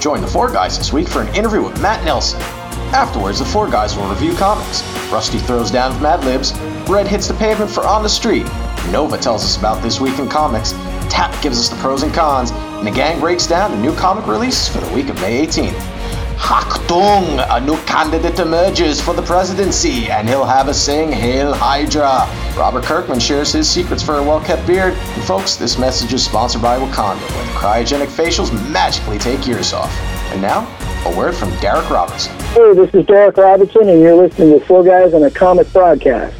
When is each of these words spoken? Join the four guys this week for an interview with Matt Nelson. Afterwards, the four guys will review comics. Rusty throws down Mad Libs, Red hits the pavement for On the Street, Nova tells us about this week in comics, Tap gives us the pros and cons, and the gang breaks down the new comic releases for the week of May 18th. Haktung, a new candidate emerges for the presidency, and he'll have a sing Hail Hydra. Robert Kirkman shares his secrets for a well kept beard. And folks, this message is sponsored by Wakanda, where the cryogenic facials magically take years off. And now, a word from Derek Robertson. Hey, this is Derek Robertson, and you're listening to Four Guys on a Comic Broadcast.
Join 0.00 0.20
the 0.20 0.28
four 0.28 0.50
guys 0.50 0.78
this 0.78 0.92
week 0.92 1.08
for 1.08 1.22
an 1.22 1.34
interview 1.34 1.62
with 1.62 1.80
Matt 1.82 2.04
Nelson. 2.04 2.40
Afterwards, 2.92 3.40
the 3.40 3.44
four 3.44 3.68
guys 3.68 3.96
will 3.96 4.08
review 4.08 4.34
comics. 4.36 4.82
Rusty 5.10 5.38
throws 5.38 5.70
down 5.70 6.00
Mad 6.00 6.24
Libs, 6.24 6.52
Red 6.88 7.08
hits 7.08 7.26
the 7.26 7.34
pavement 7.34 7.70
for 7.70 7.84
On 7.84 8.02
the 8.02 8.08
Street, 8.08 8.46
Nova 8.90 9.18
tells 9.18 9.44
us 9.44 9.58
about 9.58 9.82
this 9.82 10.00
week 10.00 10.18
in 10.18 10.28
comics, 10.28 10.72
Tap 11.10 11.42
gives 11.42 11.58
us 11.58 11.68
the 11.68 11.76
pros 11.76 12.02
and 12.02 12.14
cons, 12.14 12.52
and 12.52 12.86
the 12.86 12.90
gang 12.90 13.18
breaks 13.18 13.46
down 13.46 13.72
the 13.72 13.76
new 13.76 13.94
comic 13.94 14.26
releases 14.26 14.68
for 14.68 14.78
the 14.80 14.94
week 14.94 15.08
of 15.08 15.20
May 15.20 15.44
18th. 15.46 15.74
Haktung, 16.38 17.44
a 17.50 17.60
new 17.60 17.76
candidate 17.82 18.38
emerges 18.38 19.00
for 19.00 19.12
the 19.12 19.22
presidency, 19.22 20.08
and 20.08 20.28
he'll 20.28 20.46
have 20.46 20.68
a 20.68 20.74
sing 20.74 21.10
Hail 21.10 21.52
Hydra. 21.52 22.26
Robert 22.56 22.84
Kirkman 22.84 23.18
shares 23.18 23.52
his 23.52 23.68
secrets 23.68 24.02
for 24.02 24.14
a 24.14 24.22
well 24.22 24.40
kept 24.40 24.66
beard. 24.66 24.94
And 24.94 25.24
folks, 25.24 25.56
this 25.56 25.78
message 25.78 26.12
is 26.14 26.24
sponsored 26.24 26.62
by 26.62 26.78
Wakanda, 26.78 27.20
where 27.20 27.44
the 27.44 27.52
cryogenic 27.52 28.06
facials 28.06 28.52
magically 28.70 29.18
take 29.18 29.46
years 29.46 29.72
off. 29.72 29.94
And 30.32 30.40
now, 30.40 30.66
a 31.04 31.16
word 31.16 31.34
from 31.34 31.50
Derek 31.56 31.90
Robertson. 31.90 32.32
Hey, 32.54 32.72
this 32.72 32.94
is 32.94 33.04
Derek 33.04 33.36
Robertson, 33.36 33.88
and 33.88 34.00
you're 34.00 34.14
listening 34.14 34.58
to 34.58 34.64
Four 34.64 34.84
Guys 34.84 35.12
on 35.14 35.24
a 35.24 35.30
Comic 35.30 35.70
Broadcast. 35.72 36.34